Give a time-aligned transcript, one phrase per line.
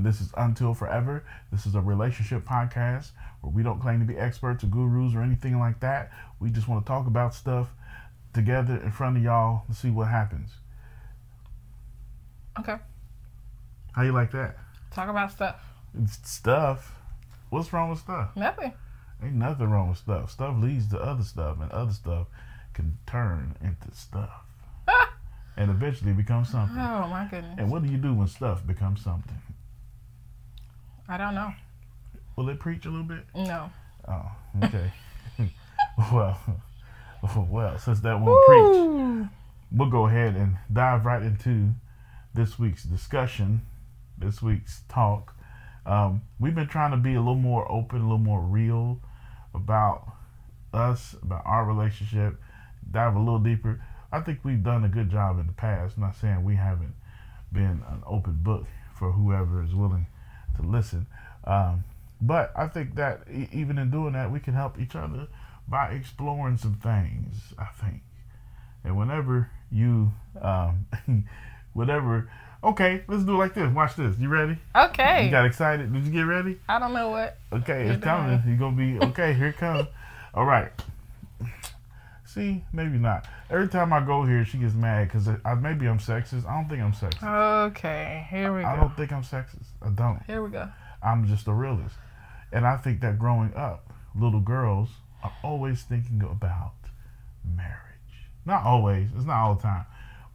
[0.00, 1.24] And this is Until Forever.
[1.52, 3.10] This is a relationship podcast
[3.42, 6.10] where we don't claim to be experts or gurus or anything like that.
[6.40, 7.68] We just want to talk about stuff
[8.32, 10.52] together in front of y'all to see what happens.
[12.58, 12.76] Okay.
[13.92, 14.56] How you like that?
[14.90, 15.60] Talk about stuff.
[16.02, 16.94] It's stuff.
[17.50, 18.34] What's wrong with stuff?
[18.34, 18.72] Nothing.
[19.22, 20.30] Ain't nothing wrong with stuff.
[20.30, 22.26] Stuff leads to other stuff, and other stuff
[22.72, 24.46] can turn into stuff.
[25.58, 26.78] and eventually become something.
[26.78, 27.56] Oh my goodness.
[27.58, 29.36] And what do you do when stuff becomes something?
[31.10, 31.52] I don't know.
[32.36, 33.24] Will it preach a little bit?
[33.34, 33.68] No.
[34.06, 34.30] Oh,
[34.62, 34.92] okay.
[36.12, 36.40] well,
[37.50, 39.28] well, since that won't preach,
[39.72, 41.70] we'll go ahead and dive right into
[42.32, 43.62] this week's discussion,
[44.16, 45.34] this week's talk.
[45.84, 49.00] Um, we've been trying to be a little more open, a little more real
[49.52, 50.12] about
[50.72, 52.40] us, about our relationship,
[52.88, 53.82] dive a little deeper.
[54.12, 55.96] I think we've done a good job in the past.
[55.96, 56.94] I'm not saying we haven't
[57.52, 58.66] been an open book
[58.96, 60.06] for whoever is willing
[60.60, 61.06] to listen.
[61.44, 61.84] Um,
[62.20, 65.26] but I think that e- even in doing that, we can help each other
[65.68, 68.02] by exploring some things, I think.
[68.84, 70.86] And whenever you, um,
[71.72, 72.30] whatever,
[72.62, 73.72] okay, let's do it like this.
[73.72, 74.18] Watch this.
[74.18, 74.56] You ready?
[74.74, 75.24] Okay.
[75.24, 75.92] You got excited?
[75.92, 76.58] Did you get ready?
[76.68, 77.38] I don't know what.
[77.52, 78.42] Okay, it's coming.
[78.46, 79.86] You're to be, okay, here it comes.
[80.34, 80.70] All right.
[82.34, 83.26] See, maybe not.
[83.50, 86.46] Every time I go here, she gets mad because I, maybe I'm sexist.
[86.48, 87.66] I don't think I'm sexist.
[87.66, 88.24] Okay.
[88.30, 88.68] Here we I go.
[88.68, 89.66] I don't think I'm sexist.
[89.82, 90.22] I don't.
[90.28, 90.68] Here we go.
[91.02, 91.96] I'm just a realist.
[92.52, 94.90] And I think that growing up, little girls
[95.24, 96.74] are always thinking about
[97.44, 97.80] marriage.
[98.46, 99.86] Not always, it's not all the time.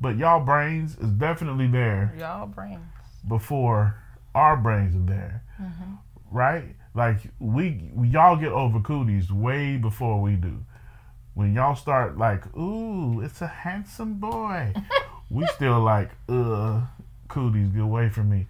[0.02, 2.82] But y'all brains is definitely there Y'all brains.
[3.26, 3.96] before
[4.34, 5.44] our brains are there.
[5.62, 5.94] Mm-hmm.
[6.30, 6.76] Right?
[6.94, 10.60] Like we, we y'all get over cooties way before we do.
[11.36, 14.74] When y'all start like, ooh, it's a handsome boy.
[15.30, 16.82] we still like, uh,
[17.28, 18.48] cooties, get away from me.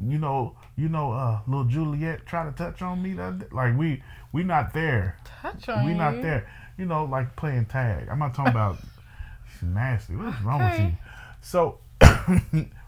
[0.00, 3.12] You know, you know, uh, little Juliet try to touch on me.
[3.14, 5.18] That like we we not there.
[5.42, 5.98] Touch on We you.
[5.98, 6.48] not there.
[6.78, 8.08] You know, like playing tag.
[8.08, 8.78] I'm not talking about
[9.52, 10.14] she's nasty.
[10.14, 10.92] What's wrong with you?
[11.40, 11.78] So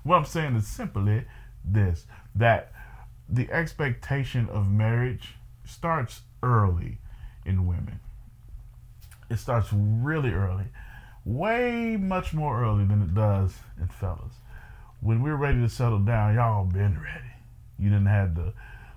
[0.05, 1.25] what I'm saying is simply
[1.65, 2.07] this
[2.37, 2.73] that
[3.29, 5.35] the expectation of marriage
[5.65, 6.99] starts early
[7.45, 7.99] in women.
[9.31, 10.65] It starts really early.
[11.25, 14.35] Way much more early than it does in fellas.
[15.01, 17.33] When we're ready to settle down, y'all been ready.
[17.79, 18.53] You didn't have the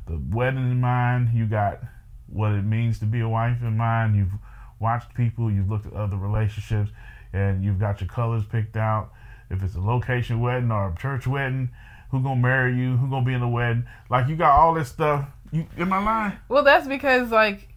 [0.07, 1.29] the wedding in mind.
[1.33, 1.79] You got
[2.27, 4.15] what it means to be a wife in mind.
[4.15, 4.33] You've
[4.79, 5.51] watched people.
[5.51, 6.91] You've looked at other relationships,
[7.31, 9.11] and you've got your colors picked out.
[9.49, 11.69] If it's a location wedding or a church wedding,
[12.09, 12.97] who gonna marry you?
[12.97, 13.85] Who gonna be in the wedding?
[14.09, 15.25] Like you got all this stuff.
[15.51, 16.39] You in my line?
[16.49, 17.72] Well, that's because like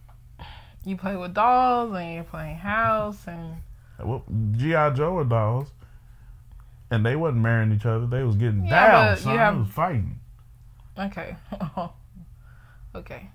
[0.87, 3.57] you play with dolls and you're playing house and
[4.03, 5.67] Well, GI Joe are dolls,
[6.91, 8.05] and they wasn't marrying each other.
[8.05, 9.17] They was getting Yeah, down.
[9.17, 9.33] Son.
[9.33, 10.19] you have- They was fighting.
[10.97, 11.35] okay.
[12.95, 13.29] okay.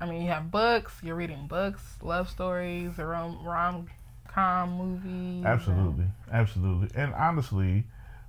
[0.00, 0.94] I mean, you have books.
[1.02, 3.86] You're reading books, love stories, rom rom
[4.28, 5.04] com movies.
[5.04, 6.88] and- Absolutely, absolutely.
[7.00, 7.84] And honestly,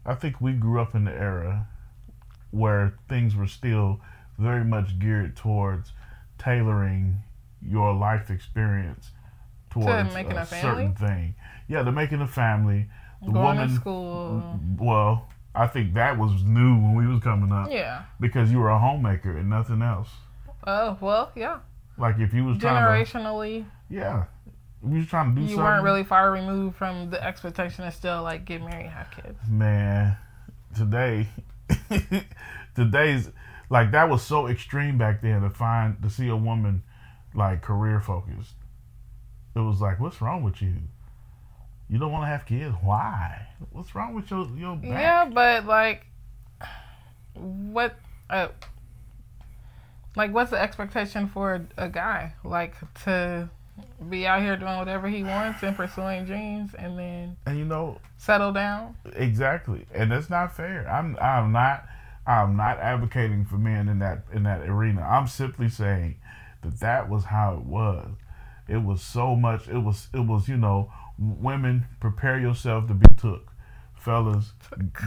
[0.06, 1.68] I think we grew up in the era
[2.52, 4.00] where things were still
[4.38, 5.92] very much geared towards
[6.38, 7.18] tailoring
[7.62, 9.12] your life experience
[9.70, 11.36] towards making a, a certain thing.
[11.68, 12.88] Yeah, to making a family.
[13.22, 13.70] The Going woman.
[13.70, 14.60] to school.
[14.80, 18.04] Well, I think that was new when we was coming up Yeah.
[18.20, 20.10] because you were a homemaker and nothing else.
[20.66, 21.60] Oh well, yeah.
[21.98, 22.76] Like if you was trying
[23.06, 24.26] to, Generationally, yeah,
[24.88, 25.64] you was trying to do you something.
[25.64, 29.40] weren't really far removed from the expectation to still like get married, and have kids.
[29.50, 30.16] man
[30.76, 31.28] today
[32.76, 33.30] today's
[33.70, 36.84] like that was so extreme back then to find to see a woman
[37.38, 38.56] like career focused
[39.56, 40.74] it was like what's wrong with you
[41.90, 44.90] you don't want to have kids why what's wrong with your your back?
[44.90, 46.06] Yeah, but like,
[47.34, 47.96] what?
[48.30, 48.50] Uh,
[50.16, 52.34] like, what's the expectation for a, a guy?
[52.44, 53.50] Like to
[54.10, 58.00] be out here doing whatever he wants and pursuing dreams, and then and you know
[58.18, 58.96] settle down.
[59.16, 61.86] exactly and that's not fair i'm i'm not
[62.26, 66.16] i'm not advocating for men in that in that arena i'm simply saying
[66.62, 68.10] that that was how it was.
[68.68, 73.08] It was so much it was it was you know women prepare yourself to be
[73.18, 73.52] took.
[73.96, 74.54] Fellas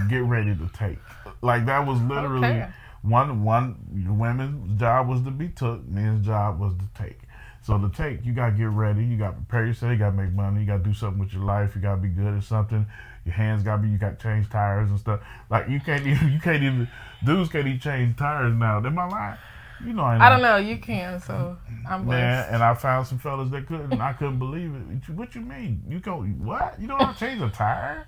[0.08, 0.99] get ready to take.
[1.43, 2.69] Like that was literally Okay.
[3.02, 3.76] one one
[4.08, 7.20] women's job was to be took men's job was to take.
[7.62, 10.61] So to take you gotta get ready you gotta prepare yourself you gotta make money
[10.62, 12.87] you gotta do something with your life you gotta be good at something
[13.26, 15.20] your hands gotta be you gotta change tires and stuff.
[15.50, 16.88] Like you can't even you can't even
[17.25, 19.38] dudes can't even change tires now am I lying
[19.84, 20.56] you know I, I don't know.
[20.56, 21.56] You can, so
[21.88, 22.52] I'm Man, blessed.
[22.52, 23.92] and I found some fellas that couldn't.
[23.92, 25.10] And I couldn't believe it.
[25.12, 25.82] What you mean?
[25.88, 26.80] You go what?
[26.80, 28.06] You don't know how to change a tire?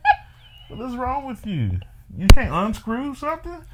[0.69, 1.79] What is wrong with you?
[2.17, 3.65] You can't unscrew something?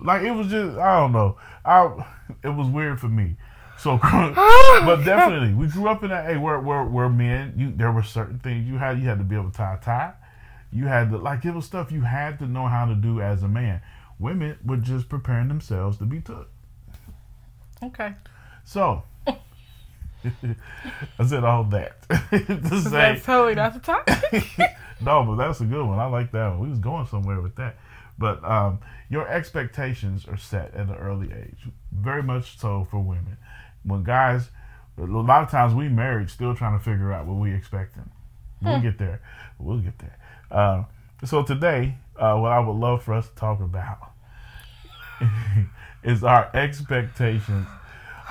[0.00, 1.36] Like it was just I don't know.
[1.64, 2.04] I
[2.42, 3.36] it was weird for me.
[3.78, 6.26] So, but definitely, we grew up in that.
[6.26, 8.98] Hey, where we're men, you there were certain things you had.
[8.98, 10.14] You had to be able to tie a tie.
[10.72, 13.42] You had to like it was stuff you had to know how to do as
[13.42, 13.80] a man.
[14.18, 16.50] Women were just preparing themselves to be took.
[17.82, 18.14] Okay.
[18.64, 19.02] So,
[20.24, 24.44] I said all that to say That's totally not the topic.
[25.00, 25.98] no, but that's a good one.
[25.98, 26.60] I like that one.
[26.60, 27.76] We was going somewhere with that.
[28.18, 33.36] But um, your expectations are set at an early age, very much so for women.
[33.84, 34.50] When guys,
[34.98, 38.10] a lot of times we married, still trying to figure out what we expecting.
[38.60, 39.20] We'll get there.
[39.60, 40.18] We'll get there.
[40.50, 40.84] Uh,
[41.24, 44.12] so today, uh, what I would love for us to talk about
[46.02, 47.66] is our expectations.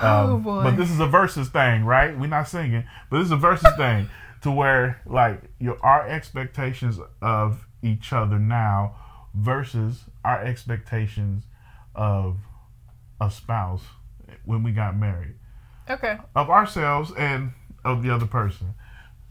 [0.00, 0.62] Um, Oh, boy.
[0.62, 2.16] But this is a versus thing, right?
[2.16, 4.08] We're not singing, but this is a versus thing
[4.42, 8.96] to where like your our expectations of each other now
[9.34, 11.44] versus our expectations
[11.94, 12.36] of
[13.20, 13.82] a spouse
[14.44, 15.34] when we got married
[15.90, 16.18] okay.
[16.34, 17.52] of ourselves and
[17.84, 18.74] of the other person.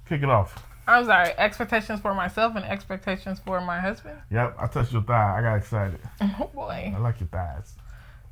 [0.08, 0.66] Kick it off.
[0.88, 1.32] I'm sorry.
[1.38, 4.18] Expectations for myself and expectations for my husband.
[4.32, 5.38] Yep, I touched your thigh.
[5.38, 6.00] I got excited.
[6.40, 6.94] Oh boy.
[6.96, 7.74] I like your thighs.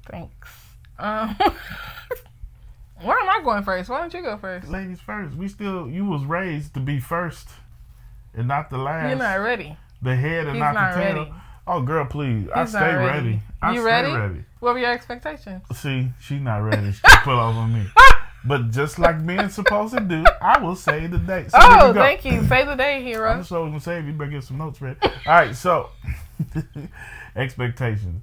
[0.09, 0.49] Thanks.
[0.97, 1.35] Um,
[3.01, 3.89] where am I going first?
[3.89, 4.69] Why don't you go first?
[4.69, 5.35] Ladies first.
[5.35, 7.49] We still you was raised to be first
[8.33, 9.09] and not the last.
[9.09, 9.75] You're not ready.
[10.01, 11.15] the head and He's not, not the tail.
[11.17, 11.33] ready.
[11.67, 12.47] Oh girl, please.
[12.55, 13.05] I stay ready.
[13.05, 13.39] ready.
[13.61, 14.11] I You stay ready?
[14.13, 14.45] ready.
[14.59, 15.63] What were your expectations?
[15.73, 16.91] See, she's not ready.
[16.91, 17.85] She pull off on me.
[18.45, 21.51] But just like men supposed to do, I will say the date.
[21.51, 22.45] So oh, thank you.
[22.47, 23.29] Say the day, hero.
[23.29, 24.99] I'm always gonna save you better get some notes ready.
[25.01, 25.89] All right, so
[27.35, 28.21] expectations.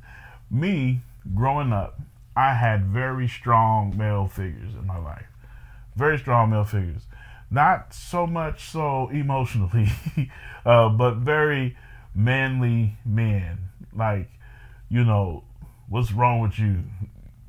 [0.50, 1.00] Me
[1.34, 2.00] growing up,
[2.36, 5.26] I had very strong male figures in my life.
[5.96, 7.02] Very strong male figures.
[7.50, 9.88] Not so much so emotionally,
[10.64, 11.76] uh, but very
[12.14, 13.58] manly men.
[13.94, 14.30] Like,
[14.88, 15.44] you know,
[15.88, 16.84] what's wrong with you?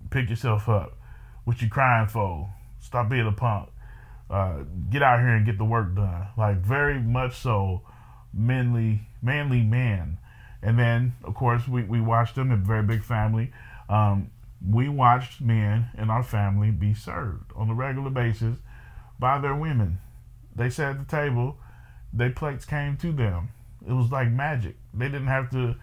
[0.09, 0.97] Pick yourself up.
[1.45, 2.49] What you crying for?
[2.93, 3.69] Stop being a punk
[4.29, 6.27] uh, get out here and get the work done.
[6.37, 7.81] Like very much so,
[8.33, 10.17] manly, manly man.
[10.61, 13.51] And then, of course, we, we watched them, a very big family.
[13.89, 14.31] Um,
[14.67, 18.57] we watched men in our family be served on a regular basis
[19.19, 19.99] by their women.
[20.55, 21.57] They sat at the table,
[22.13, 23.49] their plates came to them.
[23.87, 24.77] It was like magic.
[24.93, 25.75] They didn't have to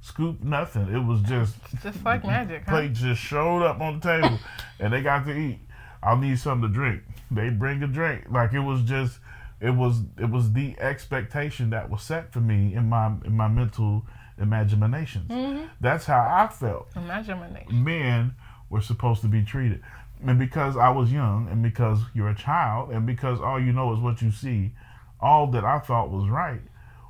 [0.00, 0.94] scoop nothing.
[0.94, 2.70] It was just Just like magic, huh?
[2.70, 4.38] plate just showed up on the table
[4.78, 5.58] and they got to eat.
[6.02, 7.02] I'll need something to drink.
[7.30, 8.24] They bring a drink.
[8.30, 9.18] Like it was just
[9.60, 13.48] it was it was the expectation that was set for me in my in my
[13.48, 14.04] mental
[14.40, 15.30] imaginations.
[15.30, 15.64] Mm-hmm.
[15.80, 17.84] That's how I felt Imagination.
[17.84, 18.34] men
[18.70, 19.82] were supposed to be treated.
[20.24, 23.92] And because I was young, and because you're a child, and because all you know
[23.94, 24.72] is what you see,
[25.20, 26.60] all that I thought was right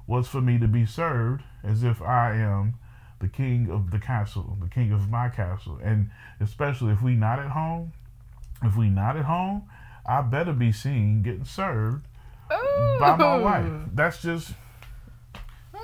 [0.06, 2.74] was for me to be served as if I am
[3.20, 5.78] the king of the castle, the king of my castle.
[5.82, 7.92] And especially if we not at home,
[8.62, 9.64] if we not at home,
[10.06, 12.06] I better be seen getting served
[12.48, 13.72] by my wife.
[13.94, 14.52] That's just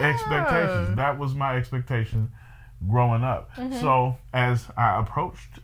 [0.01, 0.89] expectations.
[0.91, 0.95] Ah.
[0.97, 2.33] That was my expectation
[2.89, 3.55] growing up.
[3.57, 3.81] Mm-hmm.
[3.81, 5.61] So as I approached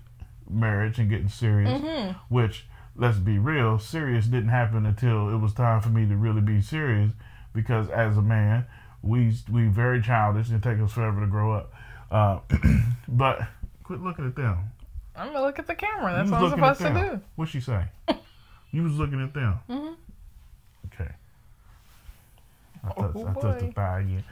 [0.48, 2.12] marriage and getting serious, Mm-hmm.
[2.34, 6.40] which let's be real, serious didn't happen until it was time for me to really
[6.40, 7.12] be serious
[7.54, 8.66] because as a man,
[9.02, 11.72] we we very childish and it take us forever to grow up.
[12.10, 12.40] Uh,
[13.08, 13.40] but
[13.84, 14.70] quit looking at them.
[15.20, 16.12] I'm gonna look at the camera.
[16.14, 17.20] That's what I'm supposed to do.
[17.36, 17.84] What she say?
[18.72, 19.58] you was looking at them.
[19.68, 19.94] Mhm.
[20.86, 21.10] Okay.
[22.82, 24.24] I touched, Oh, I touched the thigh again.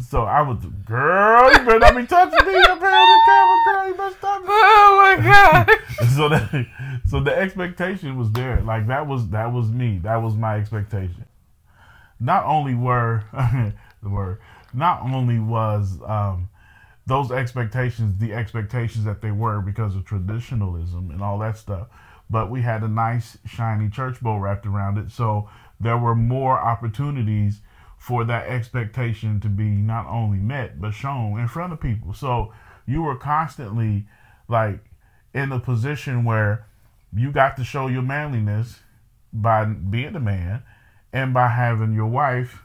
[0.00, 3.56] so I was, girl, you better not be touching me up here on the camera,
[3.66, 3.88] girl.
[3.88, 4.46] You better stop me.
[4.50, 5.24] Oh my
[5.66, 5.70] god.
[6.14, 6.66] so that,
[7.08, 8.60] so the expectation was there.
[8.60, 9.98] Like that was that was me.
[10.04, 11.24] That was my expectation.
[12.20, 13.24] Not only were
[14.02, 14.38] the word,
[14.72, 16.48] not only was um,
[17.08, 21.88] those expectations the expectations that they were because of traditionalism and all that stuff,
[22.28, 25.10] but we had a nice shiny church bowl wrapped around it.
[25.10, 25.48] So
[25.80, 27.60] there were more opportunities
[27.96, 32.12] for that expectation to be not only met but shown in front of people.
[32.12, 32.52] So
[32.86, 34.06] you were constantly
[34.46, 34.80] like
[35.32, 36.66] in a position where
[37.14, 38.80] you got to show your manliness
[39.32, 40.62] by being a man
[41.10, 42.64] and by having your wife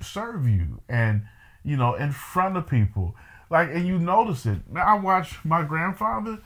[0.00, 1.22] serve you and
[1.64, 3.16] you know in front of people
[3.50, 4.58] like and you notice it.
[4.70, 6.38] Now i watched my grandfather.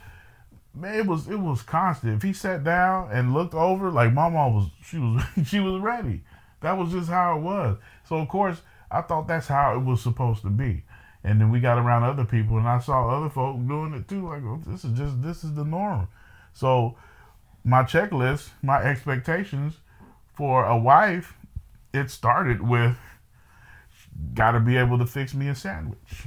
[0.73, 2.15] Man it was it was constant.
[2.15, 5.81] If he sat down and looked over like my mom was she was she was
[5.81, 6.21] ready.
[6.61, 7.77] That was just how it was.
[8.07, 10.83] So of course i thought that's how it was supposed to be.
[11.23, 14.27] And then we got around other people and i saw other folk doing it too.
[14.27, 16.07] Like oh, this is just this is the norm.
[16.53, 16.95] So
[17.63, 19.75] my checklist my expectations
[20.33, 21.33] for a wife
[21.93, 22.97] it started with
[24.33, 26.25] got to be able to fix me a sandwich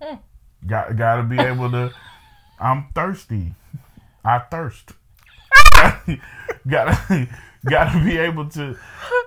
[0.00, 0.16] Hmm.
[0.66, 1.92] Got gotta be able to.
[2.58, 3.54] I'm thirsty.
[4.24, 4.92] I thirst.
[6.68, 7.28] gotta
[7.64, 8.78] gotta be able to like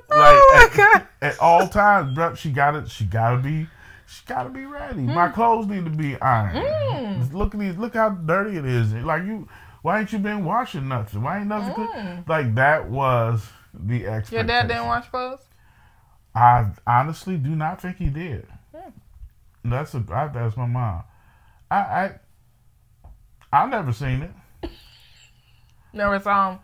[0.10, 2.36] Oh at, at all times, bro.
[2.36, 3.68] She gotta she gotta be
[4.08, 5.02] she gotta be ready.
[5.02, 6.66] My clothes need to be ironed.
[6.66, 7.34] Mm.
[7.34, 7.78] Look at these.
[7.78, 8.94] Look how dirty it is.
[8.94, 9.48] Like you,
[9.82, 11.22] why ain't you been washing nothing?
[11.22, 11.74] Why ain't nothing?
[11.74, 12.28] Mm.
[12.28, 14.36] Like that was the expectation.
[14.36, 15.42] Your dad didn't wash clothes?
[16.36, 18.48] I honestly do not think he did.
[19.64, 21.04] That's a I that's my mom.
[21.70, 22.12] I I
[23.52, 24.70] I never seen it.
[25.94, 26.60] Never saw him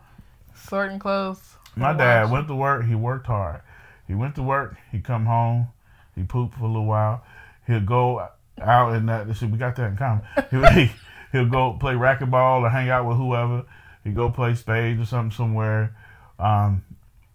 [0.54, 1.56] sorting clothes.
[1.74, 2.32] My dad washing.
[2.32, 2.86] went to work.
[2.86, 3.62] He worked hard.
[4.06, 4.76] He went to work.
[4.92, 5.68] He come home.
[6.14, 7.24] He pooped for a little while.
[7.66, 8.26] He'll go
[8.62, 9.34] out and that.
[9.36, 10.24] See, we got that in common.
[10.50, 10.88] He'll,
[11.32, 13.64] he'll go play racquetball or hang out with whoever.
[14.04, 15.96] He go play spades or something somewhere.
[16.38, 16.84] Um,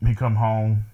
[0.06, 0.86] he come home,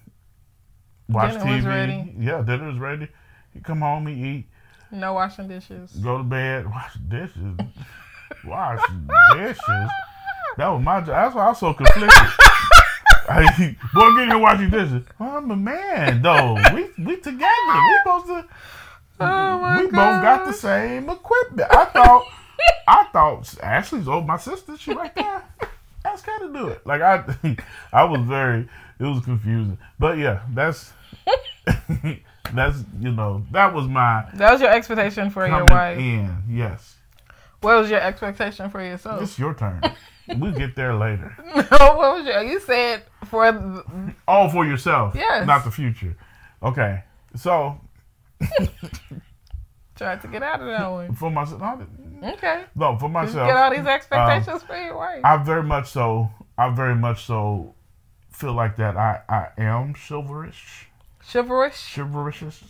[1.08, 1.56] watch Dinner TV.
[1.56, 2.14] was ready.
[2.18, 3.08] Yeah, dinner is ready.
[3.54, 4.06] He come home.
[4.06, 4.48] He eat.
[4.90, 5.92] No washing dishes.
[5.92, 6.66] Go to bed.
[6.70, 7.58] Wash dishes.
[8.44, 8.80] wash
[9.34, 9.90] dishes.
[10.56, 11.08] That was my job.
[11.08, 12.08] That's why I was so conflicted.
[13.94, 15.04] Boy, get here watching dishes.
[15.18, 16.54] Well, I'm a man, though.
[16.74, 17.48] We we together.
[17.68, 18.44] We supposed to.
[19.20, 21.68] Oh my we both got the same equipment.
[21.70, 22.24] I thought.
[22.86, 24.26] I thought Ashley's old.
[24.26, 25.44] My sister, she right there.
[26.04, 26.86] Ask her to do it.
[26.86, 27.24] Like I,
[27.92, 28.68] I was very.
[28.98, 29.78] It was confusing.
[29.98, 30.92] But yeah, that's.
[32.54, 35.98] That's you know that was my That was your expectation for your wife.
[35.98, 36.42] in.
[36.48, 36.96] Yes,
[37.60, 39.22] What was your expectation for yourself?
[39.22, 39.80] it's your turn.
[40.36, 41.34] we'll get there later.
[41.54, 42.42] No, what was your?
[42.42, 45.14] You said for the, All for yourself.
[45.14, 45.46] Yes.
[45.46, 46.16] Not the future.
[46.62, 47.02] Okay.
[47.36, 47.80] So
[49.96, 51.14] tried to get out of that one.
[51.14, 51.80] for myself,
[52.22, 52.64] Okay.
[52.74, 55.20] no, for myself, get all these uh, expectations for your wife.
[55.24, 56.30] I very much so.
[56.56, 57.74] I very much so
[58.30, 58.96] feel like that.
[58.96, 60.56] I I am chivalrous,
[61.30, 61.76] Chivalrous?
[61.94, 62.62] chivalrous,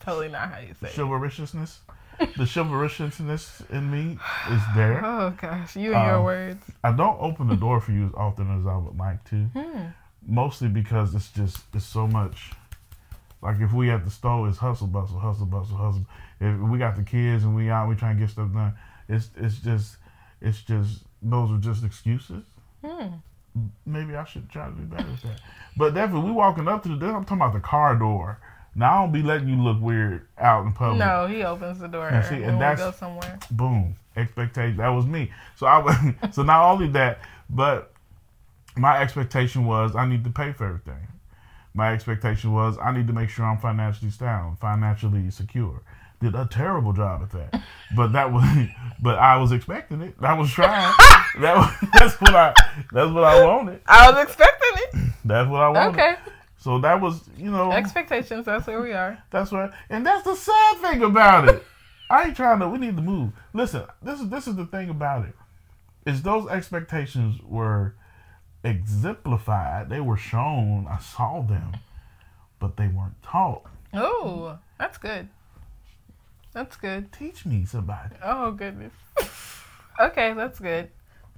[0.00, 0.94] Totally not how you say it.
[0.94, 1.78] chivalrousness.
[2.18, 4.18] the chivalrousness in me
[4.50, 5.00] is there.
[5.04, 6.64] Oh gosh, you and your Um, words.
[6.84, 9.36] I don't open the door for you as often as I would like to.
[9.56, 9.86] Hmm.
[10.26, 12.52] Mostly because it's just it's so much.
[13.42, 16.06] Like if we at the store, it's hustle bustle, hustle bustle, hustle.
[16.40, 18.74] If we got the kids and we out, we trying to get stuff done.
[19.08, 19.96] It's it's just
[20.40, 22.44] it's just those are just excuses.
[22.84, 23.06] Hmm.
[23.86, 25.40] Maybe I should try to do better at that.
[25.76, 27.14] But definitely, we walking up to the door.
[27.16, 28.38] I'm talking about the car door.
[28.74, 30.98] Now I don't be letting you look weird out in public.
[30.98, 33.38] No, he opens the door Yeah, see, and that's- go somewhere.
[33.50, 35.96] boom expectation that was me so i was
[36.32, 37.18] so not only that
[37.50, 37.92] but
[38.76, 41.08] my expectation was i need to pay for everything
[41.74, 45.82] my expectation was i need to make sure i'm financially sound financially secure
[46.24, 47.62] did a terrible job at that
[47.96, 48.44] but that was
[49.02, 50.70] but i was expecting it i was trying
[51.40, 52.52] that was, that's what i
[52.92, 55.12] that's what i wanted I was expecting it.
[55.24, 56.14] that's what i wanted Okay.
[56.58, 58.46] so that was you know Expectations.
[58.46, 59.18] That's where we are.
[59.30, 59.70] that's right.
[59.90, 61.62] And that's the sad thing about it.
[62.10, 62.68] I ain't trying to.
[62.68, 63.32] We need to move.
[63.52, 65.34] Listen, this is this is the thing about it.
[66.06, 67.94] Is those expectations were
[68.62, 69.88] exemplified.
[69.90, 70.86] They were shown.
[70.88, 71.72] I saw them,
[72.58, 73.64] but they weren't taught.
[73.92, 75.28] Oh, that's good.
[76.54, 77.12] That's good.
[77.12, 78.14] Teach me somebody.
[78.22, 78.92] Oh goodness.
[80.00, 80.88] okay, that's good.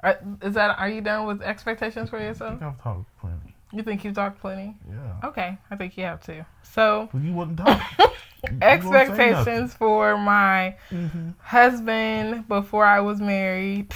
[0.03, 0.79] Are, is that?
[0.79, 2.61] Are you done with expectations for I yourself?
[2.61, 3.55] think I've talked plenty.
[3.73, 4.77] You think you've talked plenty?
[4.89, 5.29] Yeah.
[5.29, 6.45] Okay, I think you have too.
[6.63, 7.81] So Well, you wouldn't talk.
[8.49, 8.95] You won't say nothing.
[9.19, 11.35] expectations for my Mhm.
[11.41, 13.93] husband before I was married.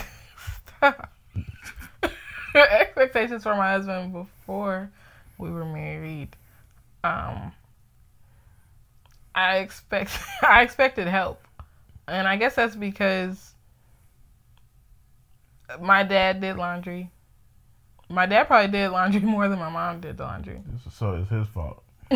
[0.79, 1.13] Stop.
[2.55, 4.91] expectations for my husband before
[5.39, 6.35] we were married.
[7.05, 7.53] Um,
[9.41, 11.47] I expect I expected help,
[12.07, 13.55] and I guess that's because
[15.81, 17.11] my dad did laundry.
[18.11, 20.61] My dad probably did laundry more than my mom did laundry.
[20.93, 21.83] So it's his fault.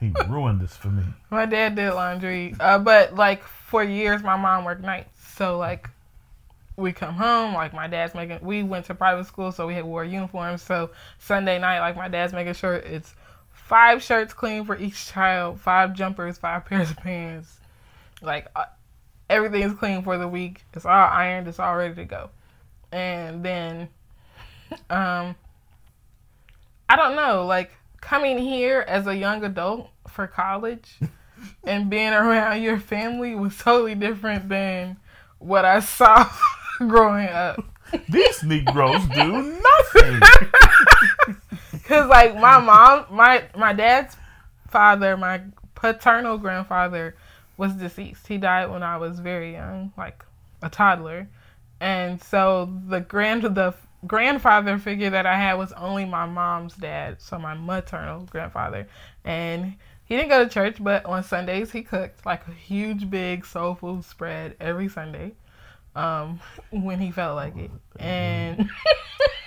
[0.00, 1.04] he ruined this for me.
[1.30, 5.08] My dad did laundry, uh, but like for years, my mom worked nights.
[5.36, 5.88] So like,
[6.76, 8.40] we come home, like my dad's making.
[8.42, 10.60] We went to private school, so we had wore uniforms.
[10.60, 13.14] So Sunday night, like my dad's making sure it's
[13.72, 17.56] five shirts clean for each child, five jumpers, five pairs of pants.
[18.20, 18.66] Like uh,
[19.30, 20.62] everything is clean for the week.
[20.74, 21.48] It's all ironed.
[21.48, 22.28] It's all ready to go.
[22.92, 23.88] And then,
[24.90, 25.34] um,
[26.86, 27.70] I don't know, like
[28.02, 30.98] coming here as a young adult for college
[31.64, 34.98] and being around your family was totally different than
[35.38, 36.30] what I saw
[36.78, 37.64] growing up.
[38.10, 39.58] These Negroes do
[39.94, 40.20] nothing.
[41.84, 44.16] Cause like my mom, my my dad's
[44.70, 45.42] father, my
[45.74, 47.16] paternal grandfather
[47.56, 48.26] was deceased.
[48.26, 50.24] He died when I was very young, like
[50.62, 51.28] a toddler,
[51.80, 53.74] and so the grand the
[54.06, 58.86] grandfather figure that I had was only my mom's dad, so my maternal grandfather,
[59.24, 59.74] and
[60.04, 63.74] he didn't go to church, but on Sundays he cooked like a huge, big soul
[63.74, 65.32] food spread every Sunday,
[65.96, 67.70] um, when he felt like it.
[67.98, 68.68] And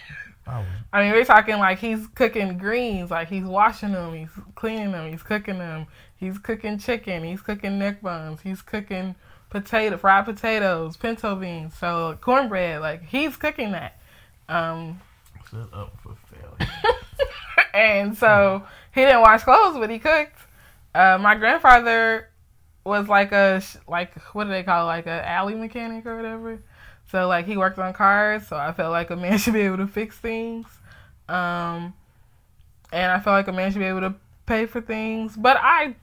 [0.47, 4.91] I I mean, we're talking like he's cooking greens, like he's washing them, he's cleaning
[4.91, 9.15] them, he's cooking them, he's cooking chicken, he's cooking neck bones, he's cooking
[9.49, 13.99] potato, fried potatoes, pinto beans, so cornbread, like he's cooking that.
[14.47, 15.01] Um,
[15.49, 16.71] set up for failure.
[17.73, 20.37] and so he didn't wash clothes, but he cooked.
[20.93, 22.29] Uh, my grandfather
[22.83, 24.87] was like a like what do they call it?
[24.87, 26.59] like a alley mechanic or whatever.
[27.12, 29.77] So like he worked on cars, so I felt like a man should be able
[29.77, 30.65] to fix things.
[31.27, 31.93] Um,
[32.91, 35.35] and I felt like a man should be able to pay for things.
[35.35, 35.95] But I,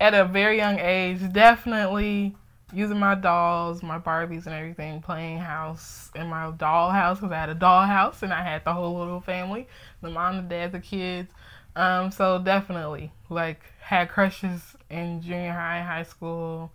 [0.00, 2.34] at a very young age, definitely
[2.72, 7.38] using my dolls, my Barbies, and everything, playing house in my doll house because I
[7.38, 9.68] had a doll house and I had the whole little family,
[10.02, 11.30] the mom, the dad, the kids.
[11.74, 16.72] Um, so definitely like had crushes in junior high, high school.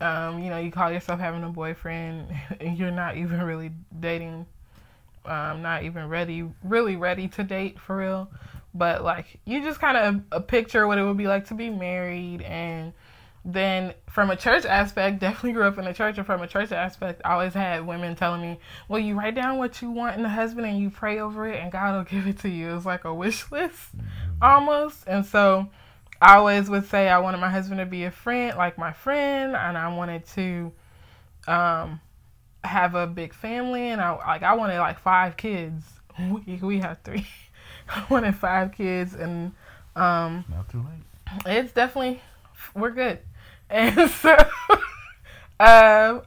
[0.00, 2.28] Um, you know, you call yourself having a boyfriend
[2.60, 4.46] and you're not even really dating,
[5.26, 8.30] um, not even ready, really ready to date for real.
[8.74, 11.70] But like, you just kind of a picture what it would be like to be
[11.70, 12.42] married.
[12.42, 12.92] And
[13.44, 16.18] then from a church aspect, definitely grew up in the church.
[16.18, 19.58] And from a church aspect, I always had women telling me, well, you write down
[19.58, 22.26] what you want in a husband and you pray over it and God will give
[22.26, 22.76] it to you.
[22.76, 23.90] It's like a wish list
[24.40, 25.04] almost.
[25.06, 25.68] And so,
[26.20, 29.56] I always would say I wanted my husband to be a friend, like my friend,
[29.56, 30.72] and I wanted to
[31.48, 32.00] um,
[32.62, 35.84] have a big family, and I like I wanted like five kids.
[36.46, 37.26] We we have three.
[37.88, 39.52] I wanted five kids, and
[39.96, 41.42] um, Not too late.
[41.46, 42.20] it's definitely
[42.74, 43.18] we're good.
[43.70, 44.36] And so,
[45.60, 46.20] uh,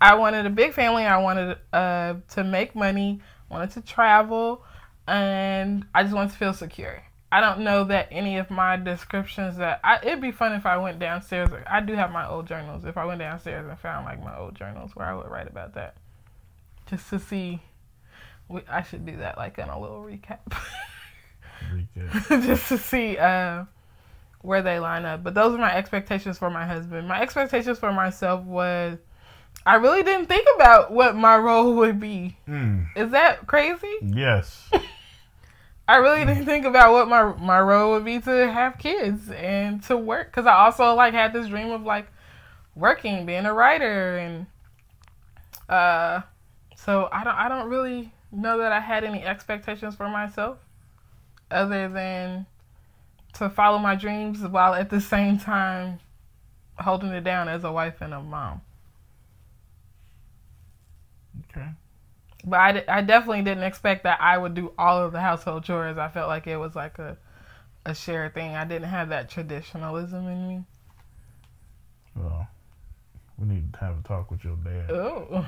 [0.00, 1.04] I wanted a big family.
[1.04, 3.20] I wanted uh, to make money.
[3.50, 4.62] Wanted to travel,
[5.08, 7.02] and I just wanted to feel secure.
[7.34, 10.76] I don't know that any of my descriptions that I, it'd be fun if I
[10.76, 11.48] went downstairs.
[11.66, 12.84] I do have my old journals.
[12.84, 15.74] If I went downstairs and found like my old journals where I would write about
[15.74, 15.96] that,
[16.88, 17.60] just to see.
[18.46, 20.38] We, I should do that like in a little recap,
[21.72, 22.28] Recap.
[22.46, 23.64] just to see uh,
[24.42, 25.24] where they line up.
[25.24, 27.08] But those are my expectations for my husband.
[27.08, 28.98] My expectations for myself was
[29.66, 32.36] I really didn't think about what my role would be.
[32.46, 33.92] Mm, Is that crazy?
[34.02, 34.70] yes.
[35.86, 39.82] I really didn't think about what my my role would be to have kids and
[39.84, 42.06] to work because I also like had this dream of like
[42.74, 44.46] working, being a writer, and
[45.68, 46.22] uh,
[46.76, 50.58] so I don't I don't really know that I had any expectations for myself
[51.50, 52.46] other than
[53.34, 55.98] to follow my dreams while at the same time
[56.78, 58.60] holding it down as a wife and a mom.
[61.50, 61.68] Okay.
[62.44, 65.96] But I, I definitely didn't expect that I would do all of the household chores.
[65.96, 67.16] I felt like it was like a
[67.86, 68.54] a shared thing.
[68.54, 70.64] I didn't have that traditionalism in me.
[72.16, 72.48] Well,
[73.38, 74.90] we need to have a talk with your dad.
[74.90, 75.46] Oh,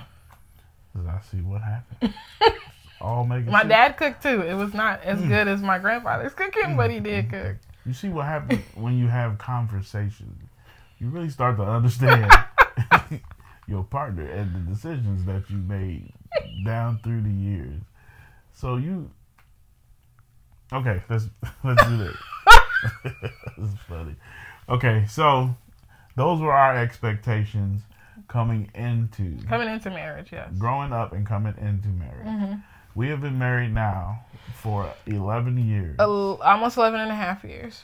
[0.94, 2.14] Cause I see what happened.
[3.00, 3.68] All making my sense.
[3.68, 4.40] dad cooked too.
[4.40, 5.28] It was not as mm.
[5.28, 7.56] good as my grandfather's cooking, but he did cook.
[7.84, 10.42] You see what happens when you have conversations.
[10.98, 12.32] You really start to understand
[13.68, 16.12] your partner and the decisions that you made
[16.64, 17.80] down through the years.
[18.52, 19.10] So you
[20.72, 21.26] Okay, let's
[21.64, 22.16] let's do this.
[23.58, 24.14] this is funny.
[24.68, 25.54] Okay, so
[26.16, 27.82] those were our expectations
[28.28, 30.50] coming into Coming into marriage, yes.
[30.58, 32.26] growing up and coming into marriage.
[32.26, 32.54] hmm
[32.94, 35.96] We have been married now for 11 years.
[36.00, 37.82] Almost 11 and a half years.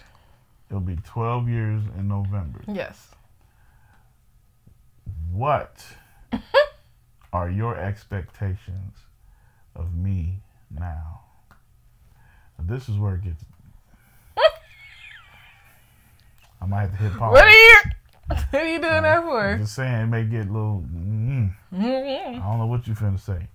[0.68, 2.62] It'll be 12 years in November.
[2.66, 3.10] Yes.
[5.30, 5.84] What
[7.32, 8.96] are your expectations
[9.74, 10.40] of me
[10.70, 11.20] now?
[12.58, 13.44] This is where it gets.
[16.60, 17.32] I might have to hit pause.
[17.32, 17.76] What are you?
[18.28, 19.56] What are you doing that I'm for?
[19.58, 20.84] just saying, it may get a little.
[20.94, 23.48] Mm, I don't know what you're finna say,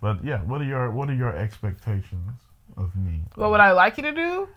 [0.00, 2.40] but yeah, what are your what are your expectations
[2.76, 3.20] of me?
[3.34, 4.48] What would I like you to do?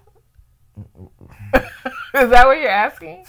[1.55, 3.25] Is that what you're asking?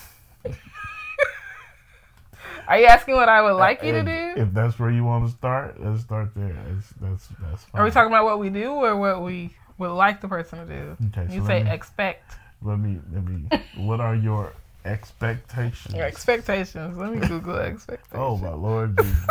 [2.71, 4.41] Are you asking what I would like you to do?
[4.41, 6.57] If that's where you want to start, let's start there.
[6.69, 7.81] That's that's that's fine.
[7.83, 10.67] Are we talking about what we do or what we would like the person to
[10.73, 10.97] do?
[11.09, 12.37] Okay, so You let say me- expect.
[12.63, 13.49] Let me let me.
[13.77, 14.53] what are your
[14.85, 15.95] expectations?
[15.97, 16.97] Your expectations.
[16.97, 18.15] Let me Google expectations.
[18.15, 19.27] Oh my Lord Jesus!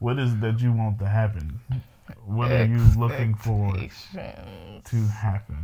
[0.00, 1.60] what is it that you want to happen?
[2.26, 5.58] What are you looking for to happen?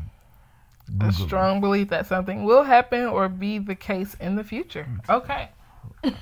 [0.86, 1.14] A Google it.
[1.14, 4.86] strong belief that something will happen or be the case in the future.
[5.08, 5.48] Okay.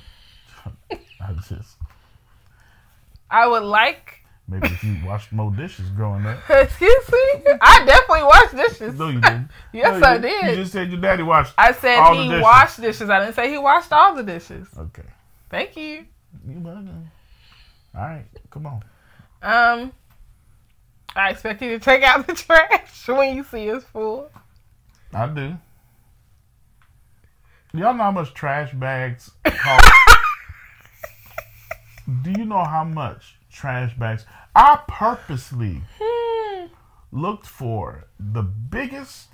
[1.21, 1.77] I just
[3.29, 6.39] I would like Maybe if you washed more dishes growing up.
[6.49, 7.53] Excuse me?
[7.61, 8.97] I definitely washed dishes.
[8.97, 9.49] No, you didn't.
[9.73, 10.49] yes, No, I did.
[10.49, 11.53] You just said your daddy washed.
[11.55, 12.41] I said he dishes.
[12.41, 13.09] washed dishes.
[13.11, 14.67] I didn't say he washed all the dishes.
[14.75, 15.03] Okay.
[15.51, 16.05] Thank you.
[16.47, 16.63] You.
[16.65, 18.83] All right, come on.
[19.41, 19.93] Um,
[21.15, 24.29] I expect you to take out the trash when you see it's full.
[25.13, 25.57] I do.
[27.73, 30.17] Y'all know how much trash bags cost?
[32.09, 34.25] Do you know how much trash bags?
[34.55, 36.65] I purposely Hmm.
[37.11, 39.29] looked for the biggest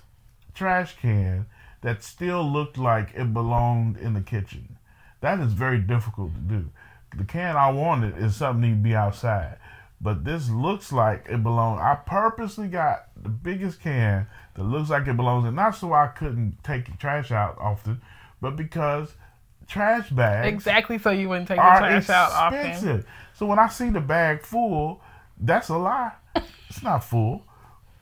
[0.53, 1.45] trash can
[1.81, 4.77] that still looked like it belonged in the kitchen.
[5.21, 6.69] That is very difficult to do.
[7.15, 9.57] The can I wanted is something need to be outside.
[10.01, 11.79] But this looks like it belongs.
[11.81, 16.07] I purposely got the biggest can that looks like it belongs in, not so I
[16.07, 18.01] couldn't take the trash out often,
[18.41, 19.13] but because
[19.67, 23.05] trash bags Exactly, so you wouldn't take the trash out often.
[23.33, 25.01] So when I see the bag full,
[25.39, 26.11] that's a lie.
[26.69, 27.43] It's not full.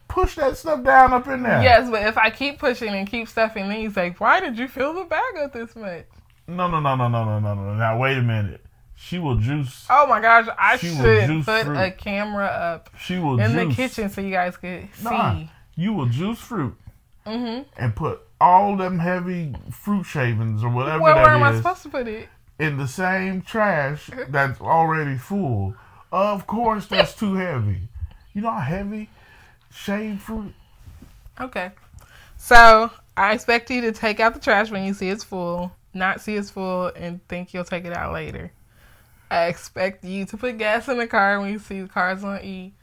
[0.08, 1.64] Push that stuff down up in there.
[1.64, 4.94] Yes, but if I keep pushing and keep stuffing, you say, "Why did you fill
[4.94, 6.06] the bag up this much?"
[6.48, 7.74] No, no, no, no, no, no, no, no.
[7.74, 8.64] Now wait a minute.
[8.96, 9.88] She will juice.
[9.90, 11.78] Oh my gosh, I She should put fruit.
[11.78, 13.76] a camera up She will in juice.
[13.76, 15.04] the kitchen so you guys could see.
[15.04, 15.40] Nah,
[15.76, 16.78] you will juice fruit
[17.26, 17.64] Mm-hmm.
[17.82, 21.82] and put all them heavy fruit shavings or whatever Well, where that am I supposed
[21.84, 22.28] to put it?
[22.60, 25.76] in the same trash that's already full.
[26.12, 27.82] Of course, that's too heavy.
[28.34, 29.10] You know how heavy
[29.72, 30.54] shaved fruit?
[31.42, 31.72] Okay.
[32.38, 36.22] So I expect you to take out the trash when you see it's full, not
[36.22, 38.52] see it's full, and think you'll take it out later.
[39.32, 42.44] I expect you to put gas in the car when you see the car's on
[42.44, 42.74] E,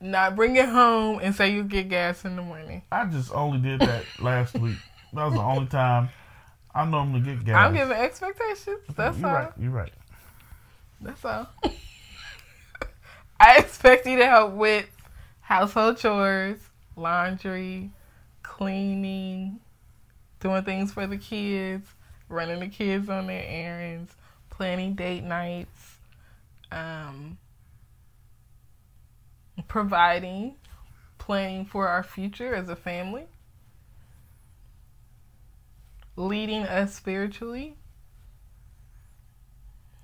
[0.00, 2.82] not bring it home and say you get gas in the morning.
[2.90, 4.78] I just only did that last week.
[5.12, 6.10] That was the only time
[6.74, 7.56] I normally get gas.
[7.56, 8.80] I'm giving expectations.
[8.94, 9.34] That's You're all.
[9.34, 9.52] right.
[9.58, 9.92] You're right.
[11.00, 11.48] That's all.
[13.40, 14.86] I expect you to help with
[15.40, 16.58] household chores,
[16.96, 17.90] laundry,
[18.42, 19.60] cleaning,
[20.40, 21.88] doing things for the kids,
[22.28, 24.14] running the kids on their errands,
[24.50, 25.98] planning date nights,
[26.72, 27.38] um,
[29.68, 30.56] providing,
[31.18, 33.26] planning for our future as a family,
[36.18, 37.76] leading us spiritually.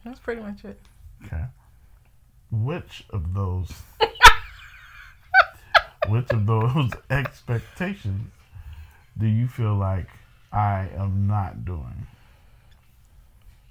[0.04, 0.80] That's pretty much it.
[1.26, 1.44] Okay.
[2.50, 3.70] Which of those
[6.08, 8.30] which of those expectations
[9.18, 10.06] do you feel like
[10.52, 12.06] I am not doing?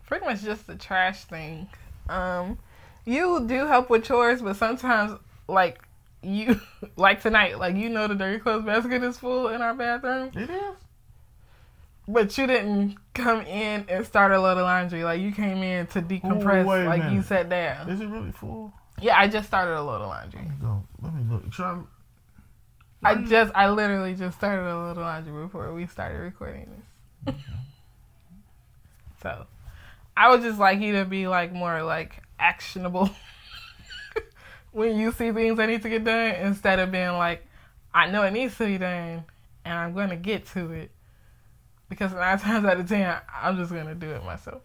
[0.05, 1.67] pretty much just the trash thing.
[2.09, 2.59] Um,
[3.05, 5.81] you do help with chores, but sometimes, like
[6.21, 6.59] you,
[6.97, 10.49] like tonight, like you know the dirty clothes basket is full in our bathroom, It
[10.49, 10.75] is.
[12.07, 15.03] But you didn't come in and start a load of laundry.
[15.03, 17.89] Like you came in to decompress, a like you sat down.
[17.89, 18.73] Is it really full?
[19.01, 20.41] Yeah, I just started a load of laundry.
[20.41, 20.83] Let me go.
[21.01, 21.51] Let me look.
[21.51, 21.79] Try.
[23.05, 26.69] I just, I literally just started a load of laundry before we started recording
[27.25, 27.35] this.
[29.21, 29.45] so,
[30.15, 33.09] I would just like you to be like more like actionable
[34.71, 37.45] when you see things that need to get done instead of being like,
[37.93, 39.25] I know it needs to be done
[39.65, 40.91] and I'm going to get to it.
[41.93, 44.61] Because nine times out of ten, I'm just going to do it myself.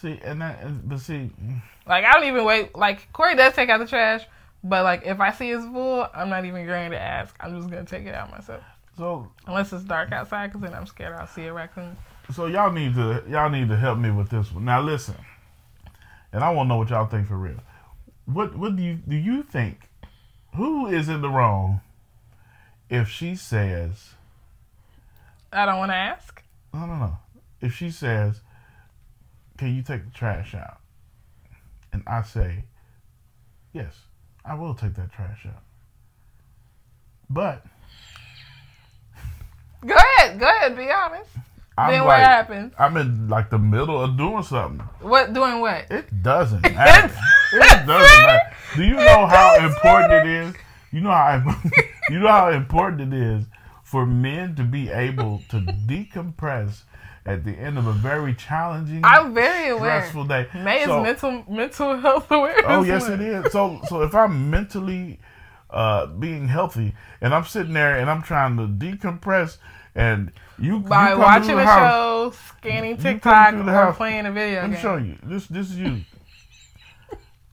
[0.00, 1.60] See, and that, but see, mm.
[1.86, 2.74] Like, I don't even wait.
[2.74, 4.22] Like, Corey does take out the trash,
[4.62, 7.34] but like, if I see it's full, I'm not even going to ask.
[7.40, 8.62] I'm just going to take it out myself.
[8.96, 11.96] so Unless it's dark outside, because then I'm scared I'll see a raccoon.
[12.32, 14.64] so y'all need to y'all need to help me with this one.
[14.64, 15.16] Now listen,
[16.32, 17.60] and I want to know what y'all think for real.
[18.26, 19.88] What what do you do you think?
[20.56, 21.80] Who is in the wrong
[22.88, 24.14] if she says
[25.52, 26.39] I don't want to ask.
[26.72, 27.18] No no no?
[27.60, 28.40] If she says,
[29.58, 30.78] "Can you take the trash out?"
[31.92, 32.64] and I say,
[33.72, 33.94] "Yes,
[34.44, 35.62] I will take that trash out,"
[37.28, 37.64] but
[39.86, 40.38] Go ahead.
[40.38, 40.76] Go ahead.
[40.76, 41.30] Be honest.
[41.78, 42.72] I'm then like, what happens?
[42.78, 44.86] I'm in like the middle of doing something.
[45.00, 45.90] What doing what?
[45.90, 47.14] It doesn't matter.
[47.54, 48.56] it doesn't matter.
[48.76, 50.54] Do you know how important it is?
[50.92, 51.60] You know how
[52.10, 53.44] you know how important it is
[53.90, 56.82] for men to be able to decompress
[57.26, 60.00] at the end of a very challenging, I'm very aware.
[60.00, 60.46] stressful day.
[60.54, 62.64] May So- is mental mental health awareness.
[62.66, 63.52] Oh yes, it is.
[63.52, 65.18] So so if I'm mentally
[65.70, 69.58] uh, being healthy and I'm sitting there and I'm trying to decompress
[69.94, 73.96] and you By you watching the house, show, scanning TikTok, or house.
[73.96, 74.82] playing a video Let me game.
[74.82, 75.16] show you.
[75.24, 76.00] This this is you.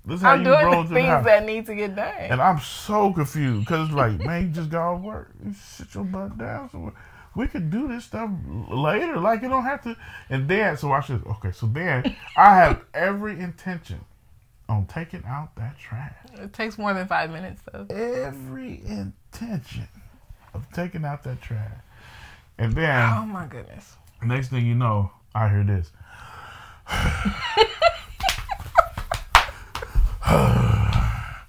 [0.08, 2.08] This is I'm doing the things that need to get done.
[2.18, 5.32] And I'm so confused because it's like, man, you just got off work.
[5.46, 6.94] You sit your butt down somewhere.
[7.36, 8.32] We could do this stuff
[8.70, 9.18] later.
[9.18, 9.98] Like, you don't have to.
[10.30, 14.00] And then, so I should, okay, so then I have every intention
[14.70, 16.16] on taking out that trash.
[16.36, 17.86] It takes more than five minutes though.
[17.90, 19.88] Every intention
[20.54, 21.80] of taking out that trash.
[22.58, 23.96] And then Oh my goodness.
[24.24, 25.92] next thing you know, I hear this.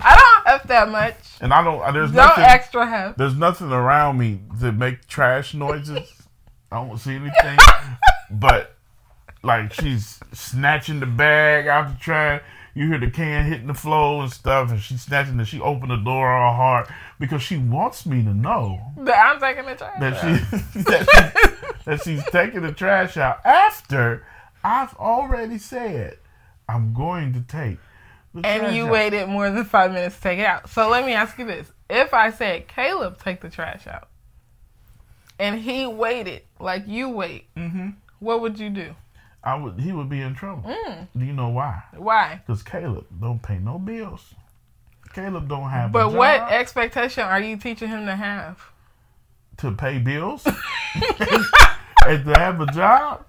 [0.01, 1.17] I don't have that much.
[1.41, 3.17] And I don't uh, there's No extra have.
[3.17, 6.12] there's nothing around me to make trash noises.
[6.71, 7.59] I don't see anything.
[8.31, 8.77] but
[9.43, 12.43] like she's snatching the bag out the trash.
[12.75, 15.47] You hear the can hitting the floor and stuff, and she's snatching it.
[15.47, 16.87] She opened the door all hard
[17.19, 19.99] because she wants me to know That I'm taking the trash.
[19.99, 20.21] that out.
[20.75, 24.25] she that, she, that she's taking the trash out after
[24.62, 26.19] I've already said
[26.69, 27.79] I'm going to take.
[28.44, 28.92] And you out.
[28.92, 30.68] waited more than five minutes to take it out.
[30.68, 34.09] So let me ask you this: If I said Caleb take the trash out,
[35.38, 37.94] and he waited like you wait, Mhm.
[38.18, 38.94] what would you do?
[39.44, 39.79] I would.
[39.81, 40.68] He would be in trouble.
[40.68, 41.07] Mm.
[41.16, 41.83] Do you know why?
[41.96, 42.40] Why?
[42.46, 44.35] Because Caleb don't pay no bills.
[45.14, 45.90] Caleb don't have.
[45.90, 48.61] a But what expectation are you teaching him to have?
[49.59, 50.46] to pay bills
[52.07, 53.24] and to have a job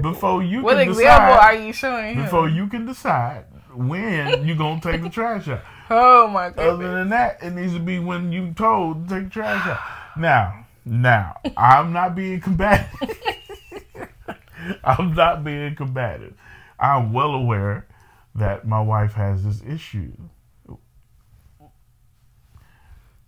[0.00, 0.62] before you can decide.
[0.64, 2.22] What can example are you showing him?
[2.24, 3.44] before you can decide
[3.74, 5.62] when you gonna take the trash out.
[5.90, 6.58] oh my god.
[6.58, 9.80] Other than that, it needs to be when you told to take the trash out.
[10.16, 12.86] Now, now, I'm not being combative.
[14.84, 16.34] I'm not being combative.
[16.78, 17.86] I'm well aware
[18.34, 20.12] that my wife has this issue.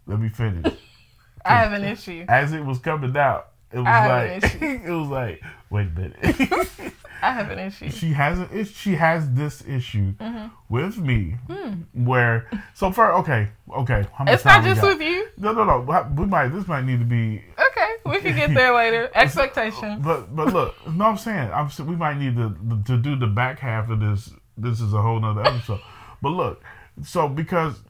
[0.07, 0.75] Let me finish.
[1.45, 2.25] I have an issue.
[2.29, 5.89] As it was coming out, it was I have an like it was like, wait
[5.89, 6.95] a minute.
[7.29, 7.91] I have an issue.
[7.91, 10.47] she has an is- she has this issue Mm-hmm.
[10.69, 11.73] with me Hmm.
[12.09, 13.49] where so far okay
[13.83, 15.29] okay how much It's not just with you.
[15.39, 15.77] no no no
[16.17, 19.11] we might this might need to be Okay, we can get there later.
[19.15, 20.05] Expectations.
[20.05, 22.49] but but look no I'm saying I'm we might need to
[22.87, 25.81] to do the back half of this this is a whole nother episode
[26.23, 26.63] but look
[27.03, 27.81] so because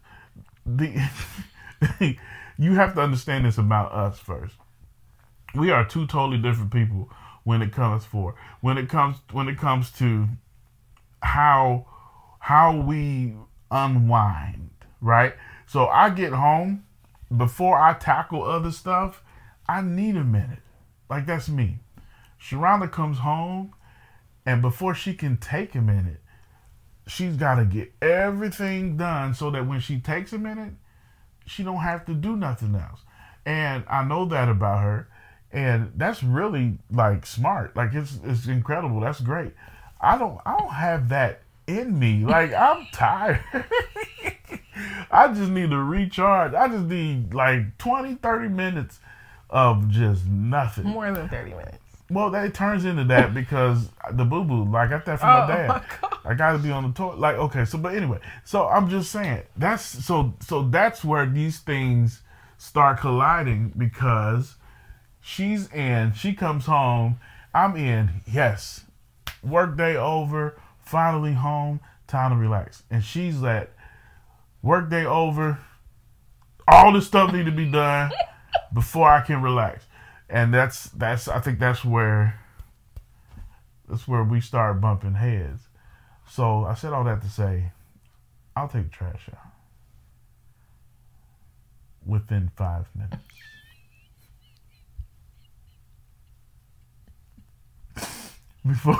[0.64, 0.88] the
[2.58, 4.54] you have to understand this about us first
[5.54, 7.10] we are two totally different people
[7.44, 10.26] when it comes for when it comes when it comes to
[11.22, 11.86] how
[12.40, 13.34] how we
[13.70, 15.34] unwind right
[15.66, 16.84] so i get home
[17.36, 19.22] before i tackle other stuff
[19.68, 20.60] i need a minute
[21.08, 21.78] like that's me
[22.40, 23.72] Sharonda comes home
[24.44, 26.20] and before she can take a minute
[27.06, 30.74] she's got to get everything done so that when she takes a minute
[31.46, 33.00] she don't have to do nothing else.
[33.46, 35.08] And I know that about her.
[35.54, 37.74] And that's really like smart.
[37.76, 39.00] Like it's it's incredible.
[39.00, 39.52] That's great.
[40.00, 42.24] I don't I don't have that in me.
[42.24, 43.40] Like I'm tired.
[45.10, 46.54] I just need to recharge.
[46.54, 48.98] I just need like 20, 30 minutes
[49.50, 50.84] of just nothing.
[50.84, 51.78] More than thirty minutes.
[52.10, 55.46] Well, that turns into that because the boo boo, like I got that from Oh
[55.46, 55.68] my dad.
[55.68, 55.82] my.
[56.30, 57.18] I gotta be on the toilet.
[57.20, 61.60] Like, okay, so but anyway, so I'm just saying that's so so that's where these
[61.60, 62.20] things
[62.58, 64.56] start colliding because
[65.24, 67.18] she's in, she comes home,
[67.54, 68.84] I'm in, yes.
[69.42, 72.82] Work day over, finally home, time to relax.
[72.90, 73.70] And she's at
[74.62, 75.58] work day over,
[76.68, 78.12] all this stuff need to be done
[78.74, 79.86] before I can relax.
[80.28, 82.40] And that's that's I think that's where
[83.88, 85.68] that's where we start bumping heads.
[86.28, 87.72] So I said all that to say,
[88.56, 89.52] I'll take trash out
[92.06, 93.33] within five minutes.
[98.66, 98.98] Before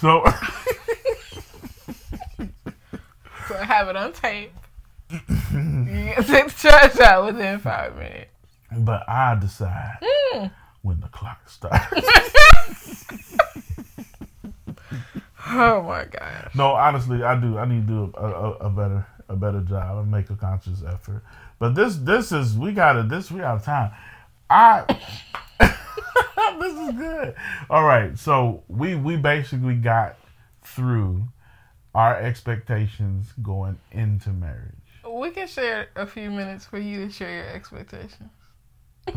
[0.00, 0.22] so
[3.48, 4.52] So I have it on tape.
[5.10, 8.30] you can take the trash out within five minutes.
[8.78, 9.98] but I decide
[10.34, 10.50] Mm.
[10.82, 11.84] when the clock starts.
[15.48, 16.52] Oh my gosh.
[16.56, 17.56] No, honestly, I do.
[17.56, 20.82] I need to do a, a, a better a better job and make a conscious
[20.82, 21.22] effort.
[21.58, 23.92] But this this is we got to this we out of time.
[24.50, 24.84] I
[26.60, 27.34] this is good.
[27.70, 30.16] All right, so we we basically got
[30.62, 31.22] through
[31.94, 34.72] our expectations going into marriage.
[35.08, 38.30] We can share a few minutes for you to share your expectations.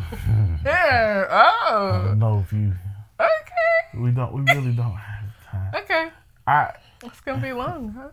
[0.65, 1.25] yeah.
[1.29, 2.03] I Oh.
[2.05, 2.73] don't know if you
[3.19, 3.99] Okay.
[4.01, 5.71] we don't we really don't have time.
[5.84, 6.10] Okay.
[6.47, 8.10] I It's gonna be long, huh?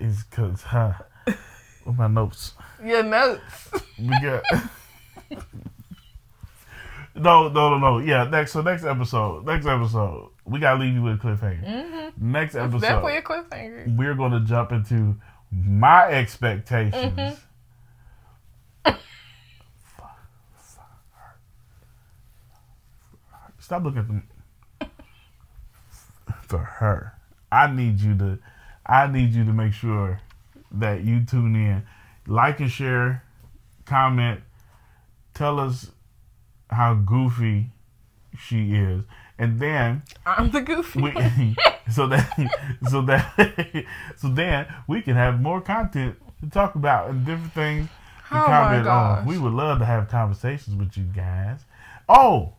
[0.00, 0.92] is cause huh,
[1.26, 2.54] with my notes.
[2.84, 3.70] Your notes.
[3.98, 4.42] We got
[7.14, 7.98] no, no, no, no.
[7.98, 8.52] Yeah, next.
[8.52, 11.64] So next episode, next episode, we gotta leave you with a cliffhanger.
[11.66, 12.32] Mm-hmm.
[12.32, 13.96] Next Definitely episode, a cliffhanger.
[13.96, 15.16] we're gonna jump into
[15.50, 17.12] my expectations.
[17.18, 17.38] Mhm.
[23.58, 24.28] Stop looking at them.
[26.42, 27.14] for her.
[27.50, 28.38] I need you to
[28.84, 30.20] I need you to make sure
[30.72, 31.82] that you tune in.
[32.26, 33.22] Like and share,
[33.84, 34.40] comment,
[35.34, 35.90] tell us
[36.70, 37.70] how goofy
[38.38, 39.04] she is.
[39.38, 41.00] And then I'm the goofy.
[41.00, 41.12] we,
[41.90, 42.50] so that
[42.88, 43.84] so that
[44.16, 47.88] so then we can have more content to talk about and different things
[48.30, 49.26] to Oh comment on.
[49.26, 51.60] We would love to have conversations with you guys.
[52.08, 52.54] Oh,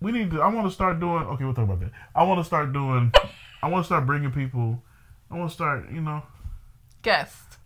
[0.00, 0.42] we need to.
[0.42, 1.24] I want to start doing.
[1.24, 1.92] Okay, we'll talk about that.
[2.14, 3.12] I want to start doing.
[3.62, 4.82] I want to start bringing people.
[5.30, 5.90] I want to start.
[5.90, 6.22] You know,
[7.02, 7.58] Guest.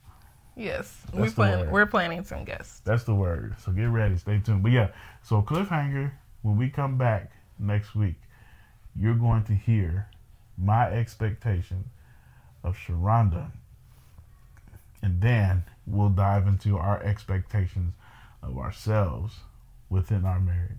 [0.57, 0.97] Yes.
[1.13, 2.81] we That's plan we're planning some guests.
[2.85, 3.57] that's the word.
[3.59, 4.17] So get ready.
[4.17, 4.63] Stay tuned.
[4.63, 4.89] But yeah,
[5.23, 6.13] so cliffhanger.
[6.43, 8.17] When we come back next week,
[8.95, 10.09] you're going to hear
[10.59, 11.85] my expectation
[12.63, 13.51] of Sharonda.
[15.03, 17.95] And then we'll dive into our expectations
[18.43, 19.37] of ourselves
[19.91, 20.77] within our marriage.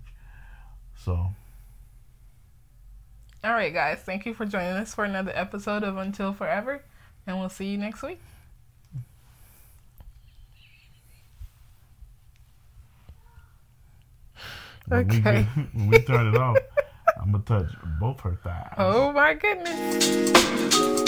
[0.96, 1.34] So,
[3.44, 3.98] All right, guys.
[3.98, 6.82] Thank you for joining us for another episode of Until Forever,
[7.26, 8.20] and we'll see you next week.
[14.86, 15.20] When, we, Okay.
[15.20, 15.44] get,
[15.74, 16.56] when we turn it off,
[17.20, 17.70] I'm going to touch
[18.00, 18.74] both her thighs.
[18.78, 21.05] Oh my goodness.